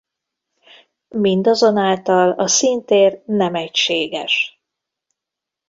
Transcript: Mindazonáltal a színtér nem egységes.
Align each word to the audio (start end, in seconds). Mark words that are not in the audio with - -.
Mindazonáltal 1.07 2.31
a 2.31 2.47
színtér 2.47 3.21
nem 3.25 3.55
egységes. 3.55 4.59